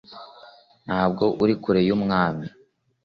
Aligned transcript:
ntabwo 0.85 1.23
uri 1.43 1.53
kure 1.63 1.81
y'ubwami 1.87 2.47